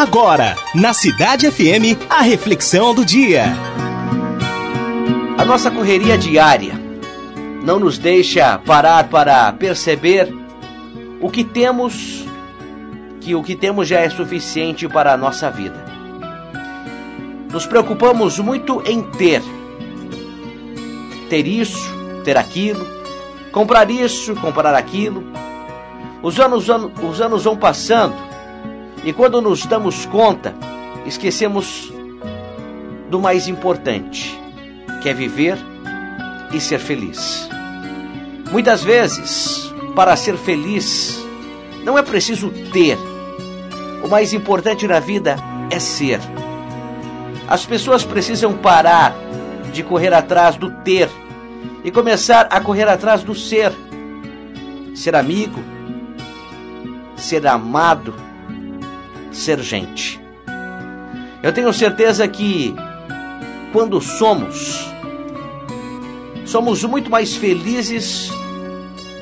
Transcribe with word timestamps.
Agora, 0.00 0.56
na 0.74 0.94
Cidade 0.94 1.50
FM, 1.50 2.08
a 2.08 2.22
reflexão 2.22 2.94
do 2.94 3.04
dia. 3.04 3.44
A 5.36 5.44
nossa 5.44 5.70
correria 5.70 6.16
diária 6.16 6.72
não 7.62 7.78
nos 7.78 7.98
deixa 7.98 8.56
parar 8.60 9.10
para 9.10 9.52
perceber 9.52 10.32
o 11.20 11.28
que 11.28 11.44
temos, 11.44 12.24
que 13.20 13.34
o 13.34 13.42
que 13.42 13.54
temos 13.54 13.88
já 13.88 14.00
é 14.00 14.08
suficiente 14.08 14.88
para 14.88 15.12
a 15.12 15.18
nossa 15.18 15.50
vida. 15.50 15.84
Nos 17.52 17.66
preocupamos 17.66 18.38
muito 18.38 18.82
em 18.86 19.02
ter. 19.02 19.42
Ter 21.28 21.46
isso, 21.46 21.94
ter 22.24 22.38
aquilo, 22.38 22.86
comprar 23.52 23.90
isso, 23.90 24.34
comprar 24.36 24.74
aquilo. 24.74 25.22
Os 26.22 26.40
anos, 26.40 26.68
os 26.70 27.20
anos 27.20 27.44
vão 27.44 27.54
passando 27.54 28.29
e 29.04 29.12
quando 29.12 29.40
nos 29.40 29.64
damos 29.66 30.04
conta, 30.06 30.54
esquecemos 31.06 31.92
do 33.08 33.18
mais 33.18 33.48
importante, 33.48 34.38
que 35.02 35.08
é 35.08 35.14
viver 35.14 35.58
e 36.52 36.60
ser 36.60 36.78
feliz. 36.78 37.48
Muitas 38.50 38.82
vezes, 38.82 39.72
para 39.94 40.16
ser 40.16 40.36
feliz, 40.36 41.18
não 41.84 41.96
é 41.96 42.02
preciso 42.02 42.50
ter. 42.72 42.98
O 44.04 44.08
mais 44.08 44.32
importante 44.32 44.86
na 44.86 45.00
vida 45.00 45.36
é 45.70 45.78
ser. 45.78 46.20
As 47.48 47.64
pessoas 47.64 48.04
precisam 48.04 48.52
parar 48.54 49.14
de 49.72 49.82
correr 49.82 50.12
atrás 50.12 50.56
do 50.56 50.70
ter 50.82 51.08
e 51.82 51.90
começar 51.90 52.48
a 52.50 52.60
correr 52.60 52.88
atrás 52.88 53.22
do 53.22 53.34
ser. 53.34 53.72
Ser 54.94 55.14
amigo, 55.16 55.62
ser 57.16 57.46
amado, 57.46 58.14
ser 59.30 59.60
gente. 59.60 60.20
Eu 61.42 61.52
tenho 61.52 61.72
certeza 61.72 62.26
que 62.28 62.74
quando 63.72 64.00
somos, 64.00 64.92
somos 66.44 66.84
muito 66.84 67.10
mais 67.10 67.34
felizes 67.34 68.30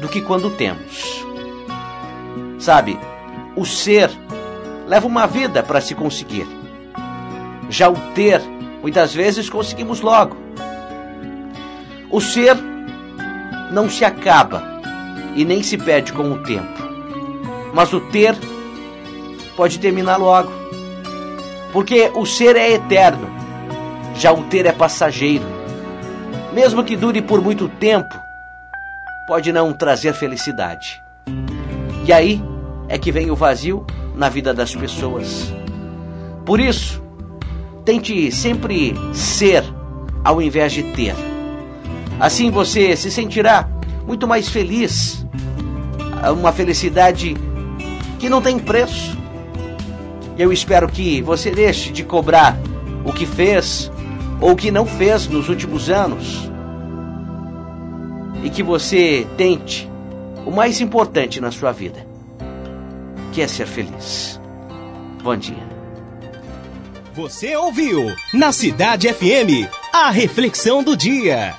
do 0.00 0.08
que 0.08 0.20
quando 0.20 0.50
temos. 0.50 1.24
Sabe, 2.58 2.98
o 3.54 3.64
ser 3.64 4.10
leva 4.86 5.06
uma 5.06 5.26
vida 5.26 5.62
para 5.62 5.80
se 5.80 5.94
conseguir. 5.94 6.46
Já 7.68 7.88
o 7.88 7.94
ter, 8.14 8.40
muitas 8.82 9.14
vezes 9.14 9.50
conseguimos 9.50 10.00
logo. 10.00 10.36
O 12.10 12.20
ser 12.20 12.56
não 13.70 13.88
se 13.88 14.04
acaba 14.04 14.62
e 15.36 15.44
nem 15.44 15.62
se 15.62 15.76
perde 15.76 16.12
com 16.12 16.32
o 16.32 16.42
tempo. 16.42 16.78
Mas 17.74 17.92
o 17.92 18.00
ter 18.00 18.34
pode 19.58 19.80
terminar 19.80 20.18
logo. 20.18 20.52
Porque 21.72 22.12
o 22.14 22.24
ser 22.24 22.54
é 22.54 22.74
eterno, 22.74 23.28
já 24.14 24.32
o 24.32 24.44
ter 24.44 24.64
é 24.64 24.72
passageiro. 24.72 25.44
Mesmo 26.54 26.84
que 26.84 26.96
dure 26.96 27.20
por 27.20 27.42
muito 27.42 27.68
tempo, 27.68 28.14
pode 29.26 29.52
não 29.52 29.72
trazer 29.72 30.14
felicidade. 30.14 31.02
E 32.06 32.12
aí 32.12 32.40
é 32.88 32.96
que 32.96 33.10
vem 33.10 33.32
o 33.32 33.36
vazio 33.36 33.84
na 34.14 34.28
vida 34.28 34.54
das 34.54 34.74
pessoas. 34.76 35.52
Por 36.46 36.60
isso, 36.60 37.02
tente 37.84 38.30
sempre 38.30 38.94
ser 39.12 39.64
ao 40.24 40.40
invés 40.40 40.72
de 40.72 40.84
ter. 40.84 41.16
Assim 42.20 42.48
você 42.48 42.96
se 42.96 43.10
sentirá 43.10 43.68
muito 44.06 44.26
mais 44.26 44.48
feliz. 44.48 45.26
Uma 46.32 46.52
felicidade 46.52 47.36
que 48.20 48.28
não 48.28 48.40
tem 48.40 48.56
preço. 48.56 49.17
Eu 50.38 50.52
espero 50.52 50.88
que 50.88 51.20
você 51.20 51.50
deixe 51.50 51.90
de 51.90 52.04
cobrar 52.04 52.56
o 53.04 53.12
que 53.12 53.26
fez 53.26 53.90
ou 54.40 54.52
o 54.52 54.56
que 54.56 54.70
não 54.70 54.86
fez 54.86 55.26
nos 55.26 55.48
últimos 55.48 55.90
anos 55.90 56.48
e 58.44 58.48
que 58.48 58.62
você 58.62 59.26
tente 59.36 59.90
o 60.46 60.52
mais 60.52 60.80
importante 60.80 61.40
na 61.40 61.50
sua 61.50 61.72
vida, 61.72 62.06
que 63.32 63.42
é 63.42 63.48
ser 63.48 63.66
feliz. 63.66 64.40
Bom 65.24 65.36
dia. 65.36 65.66
Você 67.14 67.56
ouviu 67.56 68.14
na 68.32 68.52
Cidade 68.52 69.12
FM 69.12 69.68
a 69.92 70.08
reflexão 70.10 70.84
do 70.84 70.96
dia. 70.96 71.56